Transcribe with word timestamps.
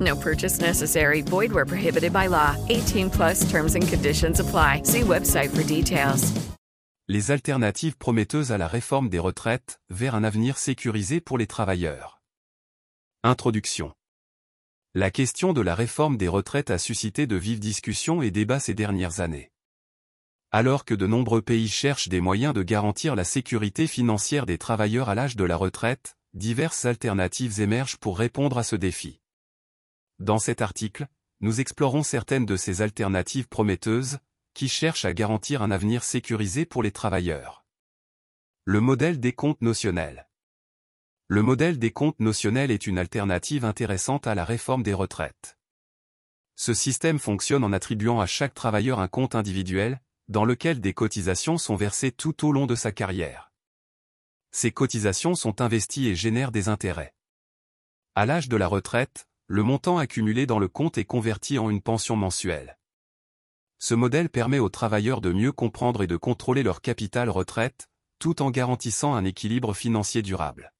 No 0.00 0.16
purchase 0.16 0.60
necessary. 0.60 1.22
Void 1.22 1.52
where 1.52 1.66
prohibited 1.66 2.12
by 2.12 2.26
law. 2.28 2.56
18 2.68 3.10
plus 3.10 3.50
terms 3.50 3.74
and 3.74 3.86
conditions 3.86 4.40
apply. 4.40 4.82
See 4.84 5.02
website 5.02 5.50
for 5.50 5.62
details. 5.62 6.32
Les 7.08 7.32
alternatives 7.32 7.96
prometteuses 7.96 8.52
à 8.52 8.56
la 8.56 8.68
réforme 8.68 9.08
des 9.08 9.18
retraites, 9.18 9.80
vers 9.90 10.14
un 10.14 10.22
avenir 10.22 10.58
sécurisé 10.58 11.20
pour 11.20 11.38
les 11.38 11.48
travailleurs. 11.48 12.22
Introduction. 13.24 13.92
La 14.94 15.10
question 15.10 15.52
de 15.52 15.60
la 15.60 15.74
réforme 15.74 16.16
des 16.16 16.28
retraites 16.28 16.70
a 16.70 16.78
suscité 16.78 17.26
de 17.26 17.36
vives 17.36 17.58
discussions 17.58 18.22
et 18.22 18.30
débats 18.30 18.60
ces 18.60 18.74
dernières 18.74 19.20
années. 19.20 19.50
Alors 20.52 20.84
que 20.84 20.94
de 20.94 21.06
nombreux 21.06 21.42
pays 21.42 21.68
cherchent 21.68 22.08
des 22.08 22.20
moyens 22.20 22.54
de 22.54 22.62
garantir 22.62 23.14
la 23.14 23.24
sécurité 23.24 23.86
financière 23.86 24.46
des 24.46 24.58
travailleurs 24.58 25.08
à 25.08 25.14
l'âge 25.14 25.36
de 25.36 25.44
la 25.44 25.56
retraite, 25.56 26.16
diverses 26.34 26.84
alternatives 26.84 27.60
émergent 27.60 27.98
pour 27.98 28.18
répondre 28.18 28.56
à 28.58 28.62
ce 28.62 28.76
défi. 28.76 29.20
Dans 30.20 30.38
cet 30.38 30.60
article, 30.60 31.08
nous 31.40 31.60
explorons 31.60 32.02
certaines 32.02 32.44
de 32.44 32.56
ces 32.56 32.82
alternatives 32.82 33.48
prometteuses, 33.48 34.18
qui 34.52 34.68
cherchent 34.68 35.06
à 35.06 35.14
garantir 35.14 35.62
un 35.62 35.70
avenir 35.70 36.04
sécurisé 36.04 36.66
pour 36.66 36.82
les 36.82 36.92
travailleurs. 36.92 37.64
Le 38.64 38.80
modèle 38.80 39.18
des 39.18 39.32
comptes 39.32 39.62
notionnels. 39.62 40.28
Le 41.26 41.42
modèle 41.42 41.78
des 41.78 41.90
comptes 41.90 42.20
notionnels 42.20 42.70
est 42.70 42.86
une 42.86 42.98
alternative 42.98 43.64
intéressante 43.64 44.26
à 44.26 44.34
la 44.34 44.44
réforme 44.44 44.82
des 44.82 44.92
retraites. 44.92 45.56
Ce 46.54 46.74
système 46.74 47.18
fonctionne 47.18 47.64
en 47.64 47.72
attribuant 47.72 48.20
à 48.20 48.26
chaque 48.26 48.52
travailleur 48.52 49.00
un 49.00 49.08
compte 49.08 49.34
individuel, 49.34 50.02
dans 50.28 50.44
lequel 50.44 50.82
des 50.82 50.92
cotisations 50.92 51.56
sont 51.56 51.76
versées 51.76 52.12
tout 52.12 52.46
au 52.46 52.52
long 52.52 52.66
de 52.66 52.74
sa 52.74 52.92
carrière. 52.92 53.52
Ces 54.50 54.70
cotisations 54.70 55.34
sont 55.34 55.62
investies 55.62 56.08
et 56.08 56.14
génèrent 56.14 56.52
des 56.52 56.68
intérêts. 56.68 57.14
À 58.14 58.26
l'âge 58.26 58.50
de 58.50 58.56
la 58.56 58.66
retraite, 58.66 59.29
le 59.52 59.64
montant 59.64 59.98
accumulé 59.98 60.46
dans 60.46 60.60
le 60.60 60.68
compte 60.68 60.96
est 60.96 61.04
converti 61.04 61.58
en 61.58 61.70
une 61.70 61.82
pension 61.82 62.14
mensuelle. 62.14 62.78
Ce 63.80 63.94
modèle 63.94 64.28
permet 64.28 64.60
aux 64.60 64.68
travailleurs 64.68 65.20
de 65.20 65.32
mieux 65.32 65.50
comprendre 65.50 66.04
et 66.04 66.06
de 66.06 66.16
contrôler 66.16 66.62
leur 66.62 66.80
capital 66.80 67.28
retraite, 67.28 67.88
tout 68.20 68.42
en 68.42 68.52
garantissant 68.52 69.12
un 69.12 69.24
équilibre 69.24 69.74
financier 69.74 70.22
durable. 70.22 70.72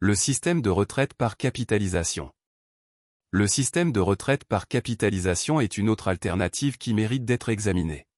Le 0.00 0.16
système 0.16 0.60
de 0.60 0.70
retraite 0.70 1.14
par 1.14 1.36
capitalisation. 1.36 2.32
Le 3.30 3.46
système 3.46 3.92
de 3.92 4.00
retraite 4.00 4.44
par 4.44 4.66
capitalisation 4.66 5.60
est 5.60 5.78
une 5.78 5.88
autre 5.88 6.08
alternative 6.08 6.78
qui 6.78 6.94
mérite 6.94 7.24
d'être 7.24 7.48
examinée. 7.48 8.08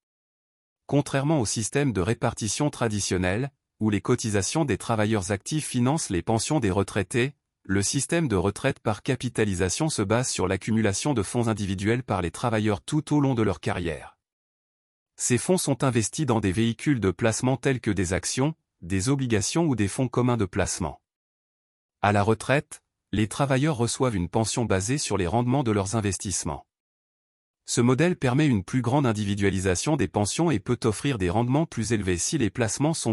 Contrairement 0.86 1.38
au 1.38 1.44
système 1.44 1.92
de 1.92 2.00
répartition 2.00 2.70
traditionnel, 2.70 3.50
où 3.78 3.90
les 3.90 4.00
cotisations 4.00 4.64
des 4.64 4.78
travailleurs 4.78 5.32
actifs 5.32 5.66
financent 5.66 6.08
les 6.08 6.22
pensions 6.22 6.60
des 6.60 6.70
retraités, 6.70 7.34
le 7.64 7.82
système 7.82 8.26
de 8.26 8.36
retraite 8.36 8.80
par 8.80 9.02
capitalisation 9.02 9.88
se 9.88 10.02
base 10.02 10.28
sur 10.28 10.48
l'accumulation 10.48 11.14
de 11.14 11.22
fonds 11.22 11.48
individuels 11.48 12.02
par 12.02 12.22
les 12.22 12.30
travailleurs 12.30 12.80
tout 12.80 13.14
au 13.14 13.20
long 13.20 13.34
de 13.34 13.42
leur 13.42 13.60
carrière. 13.60 14.18
Ces 15.16 15.38
fonds 15.38 15.58
sont 15.58 15.84
investis 15.84 16.26
dans 16.26 16.40
des 16.40 16.52
véhicules 16.52 17.00
de 17.00 17.10
placement 17.10 17.56
tels 17.56 17.80
que 17.80 17.90
des 17.90 18.12
actions, 18.12 18.54
des 18.80 19.08
obligations 19.10 19.66
ou 19.66 19.76
des 19.76 19.88
fonds 19.88 20.08
communs 20.08 20.38
de 20.38 20.46
placement. 20.46 21.00
À 22.00 22.12
la 22.12 22.22
retraite, 22.22 22.82
les 23.12 23.28
travailleurs 23.28 23.76
reçoivent 23.76 24.16
une 24.16 24.30
pension 24.30 24.64
basée 24.64 24.98
sur 24.98 25.18
les 25.18 25.26
rendements 25.26 25.62
de 25.62 25.72
leurs 25.72 25.96
investissements. 25.96 26.66
Ce 27.66 27.80
modèle 27.80 28.16
permet 28.16 28.46
une 28.46 28.64
plus 28.64 28.82
grande 28.82 29.06
individualisation 29.06 29.96
des 29.96 30.08
pensions 30.08 30.50
et 30.50 30.58
peut 30.58 30.80
offrir 30.84 31.18
des 31.18 31.30
rendements 31.30 31.66
plus 31.66 31.92
élevés 31.92 32.18
si 32.18 32.38
les 32.38 32.50
placements 32.50 32.94
sont 32.94 33.12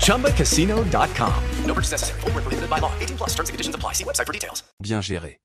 ChumbaCasino.com. 0.00 1.34
No 1.66 1.74
purchase 1.74 1.92
necessary. 1.92 2.20
Void 2.20 2.34
where 2.34 2.42
prohibited 2.42 2.68
by 2.68 2.80
law. 2.80 2.92
18 3.00 3.16
plus 3.16 3.30
terms 3.34 3.48
and 3.48 3.54
conditions 3.54 3.74
apply. 3.74 3.94
See 3.94 4.04
website 4.04 4.26
for 4.26 4.32
details. 4.32 4.64
Bien 4.80 5.00
géré. 5.00 5.40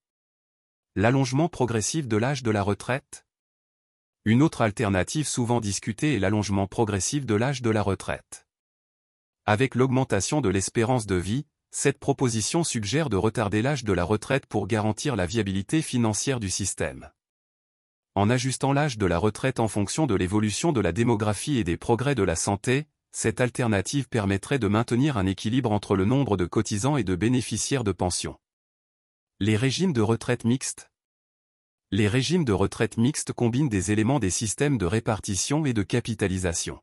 L'allongement 0.95 1.49
progressif 1.49 2.07
de 2.07 2.17
l'âge 2.17 2.41
de 2.41 2.51
la 2.51 2.63
retraite 2.63 3.25
Une 4.23 4.41
autre 4.41 4.61
alternative 4.61 5.27
souvent 5.27 5.59
discutée 5.59 6.15
est 6.15 6.19
l'allongement 6.19 6.67
progressif 6.67 7.25
de 7.25 7.35
l'âge 7.35 7.61
de 7.61 7.69
la 7.69 7.81
retraite. 7.81 8.47
Avec 9.45 9.75
l'augmentation 9.75 10.41
de 10.41 10.49
l'espérance 10.49 11.05
de 11.05 11.15
vie, 11.15 11.45
cette 11.69 11.99
proposition 11.99 12.63
suggère 12.63 13.09
de 13.09 13.17
retarder 13.17 13.61
l'âge 13.61 13.83
de 13.83 13.91
la 13.91 14.05
retraite 14.05 14.45
pour 14.45 14.67
garantir 14.67 15.17
la 15.17 15.25
viabilité 15.25 15.81
financière 15.81 16.39
du 16.39 16.49
système. 16.49 17.11
En 18.15 18.29
ajustant 18.29 18.71
l'âge 18.71 18.97
de 18.97 19.05
la 19.05 19.17
retraite 19.17 19.59
en 19.59 19.67
fonction 19.67 20.07
de 20.07 20.15
l'évolution 20.15 20.71
de 20.71 20.79
la 20.79 20.93
démographie 20.93 21.57
et 21.57 21.65
des 21.65 21.75
progrès 21.75 22.15
de 22.15 22.23
la 22.23 22.37
santé, 22.37 22.87
cette 23.17 23.39
alternative 23.39 24.09
permettrait 24.09 24.59
de 24.59 24.67
maintenir 24.67 25.15
un 25.15 25.25
équilibre 25.25 25.71
entre 25.71 25.95
le 25.95 26.03
nombre 26.03 26.35
de 26.35 26.43
cotisants 26.43 26.97
et 26.97 27.05
de 27.05 27.15
bénéficiaires 27.15 27.85
de 27.85 27.93
pension. 27.93 28.37
Les 29.39 29.55
régimes 29.55 29.93
de 29.93 30.01
retraite 30.01 30.43
mixtes 30.43 30.91
Les 31.91 32.09
régimes 32.09 32.43
de 32.43 32.51
retraite 32.51 32.97
mixtes 32.97 33.31
combinent 33.31 33.69
des 33.69 33.93
éléments 33.93 34.19
des 34.19 34.29
systèmes 34.29 34.77
de 34.77 34.85
répartition 34.85 35.65
et 35.65 35.71
de 35.71 35.81
capitalisation. 35.81 36.81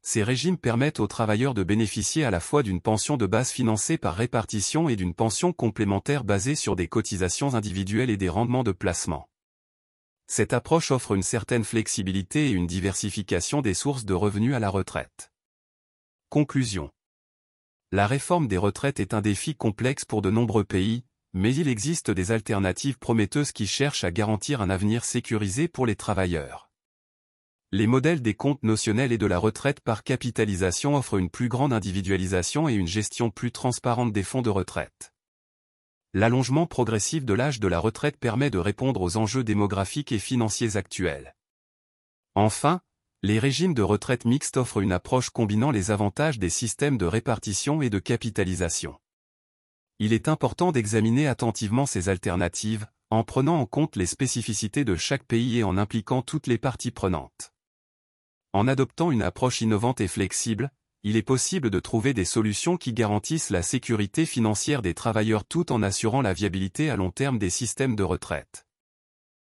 Ces 0.00 0.22
régimes 0.22 0.56
permettent 0.56 1.00
aux 1.00 1.06
travailleurs 1.06 1.52
de 1.52 1.64
bénéficier 1.64 2.24
à 2.24 2.30
la 2.30 2.40
fois 2.40 2.62
d'une 2.62 2.80
pension 2.80 3.18
de 3.18 3.26
base 3.26 3.50
financée 3.50 3.98
par 3.98 4.14
répartition 4.14 4.88
et 4.88 4.96
d'une 4.96 5.12
pension 5.12 5.52
complémentaire 5.52 6.24
basée 6.24 6.54
sur 6.54 6.76
des 6.76 6.88
cotisations 6.88 7.54
individuelles 7.54 8.08
et 8.08 8.16
des 8.16 8.30
rendements 8.30 8.64
de 8.64 8.72
placement. 8.72 9.28
Cette 10.28 10.52
approche 10.52 10.90
offre 10.90 11.12
une 11.12 11.22
certaine 11.22 11.62
flexibilité 11.62 12.48
et 12.48 12.50
une 12.50 12.66
diversification 12.66 13.62
des 13.62 13.74
sources 13.74 14.04
de 14.04 14.14
revenus 14.14 14.54
à 14.54 14.58
la 14.58 14.68
retraite. 14.68 15.30
Conclusion. 16.30 16.90
La 17.92 18.08
réforme 18.08 18.48
des 18.48 18.56
retraites 18.56 18.98
est 18.98 19.14
un 19.14 19.20
défi 19.20 19.54
complexe 19.54 20.04
pour 20.04 20.22
de 20.22 20.30
nombreux 20.30 20.64
pays, 20.64 21.04
mais 21.32 21.54
il 21.54 21.68
existe 21.68 22.10
des 22.10 22.32
alternatives 22.32 22.98
prometteuses 22.98 23.52
qui 23.52 23.68
cherchent 23.68 24.02
à 24.02 24.10
garantir 24.10 24.60
un 24.60 24.70
avenir 24.70 25.04
sécurisé 25.04 25.68
pour 25.68 25.86
les 25.86 25.94
travailleurs. 25.94 26.70
Les 27.70 27.86
modèles 27.86 28.22
des 28.22 28.34
comptes 28.34 28.62
notionnels 28.64 29.12
et 29.12 29.18
de 29.18 29.26
la 29.26 29.38
retraite 29.38 29.80
par 29.80 30.02
capitalisation 30.02 30.96
offrent 30.96 31.18
une 31.18 31.30
plus 31.30 31.48
grande 31.48 31.72
individualisation 31.72 32.68
et 32.68 32.74
une 32.74 32.86
gestion 32.88 33.30
plus 33.30 33.52
transparente 33.52 34.12
des 34.12 34.22
fonds 34.24 34.42
de 34.42 34.50
retraite. 34.50 35.12
L'allongement 36.18 36.64
progressif 36.64 37.26
de 37.26 37.34
l'âge 37.34 37.60
de 37.60 37.68
la 37.68 37.78
retraite 37.78 38.16
permet 38.16 38.48
de 38.48 38.56
répondre 38.56 39.02
aux 39.02 39.18
enjeux 39.18 39.44
démographiques 39.44 40.12
et 40.12 40.18
financiers 40.18 40.78
actuels. 40.78 41.36
Enfin, 42.34 42.80
les 43.22 43.38
régimes 43.38 43.74
de 43.74 43.82
retraite 43.82 44.24
mixtes 44.24 44.56
offrent 44.56 44.80
une 44.80 44.92
approche 44.92 45.28
combinant 45.28 45.70
les 45.70 45.90
avantages 45.90 46.38
des 46.38 46.48
systèmes 46.48 46.96
de 46.96 47.04
répartition 47.04 47.82
et 47.82 47.90
de 47.90 47.98
capitalisation. 47.98 48.98
Il 49.98 50.14
est 50.14 50.26
important 50.26 50.72
d'examiner 50.72 51.26
attentivement 51.26 51.84
ces 51.84 52.08
alternatives, 52.08 52.86
en 53.10 53.22
prenant 53.22 53.60
en 53.60 53.66
compte 53.66 53.96
les 53.96 54.06
spécificités 54.06 54.86
de 54.86 54.96
chaque 54.96 55.24
pays 55.24 55.58
et 55.58 55.64
en 55.64 55.76
impliquant 55.76 56.22
toutes 56.22 56.46
les 56.46 56.56
parties 56.56 56.92
prenantes. 56.92 57.52
En 58.54 58.68
adoptant 58.68 59.10
une 59.10 59.20
approche 59.20 59.60
innovante 59.60 60.00
et 60.00 60.08
flexible, 60.08 60.72
il 61.08 61.16
est 61.16 61.22
possible 61.22 61.70
de 61.70 61.78
trouver 61.78 62.14
des 62.14 62.24
solutions 62.24 62.76
qui 62.76 62.92
garantissent 62.92 63.50
la 63.50 63.62
sécurité 63.62 64.26
financière 64.26 64.82
des 64.82 64.92
travailleurs 64.92 65.44
tout 65.44 65.70
en 65.70 65.80
assurant 65.84 66.20
la 66.20 66.32
viabilité 66.32 66.90
à 66.90 66.96
long 66.96 67.12
terme 67.12 67.38
des 67.38 67.48
systèmes 67.48 67.94
de 67.94 68.02
retraite. 68.02 68.65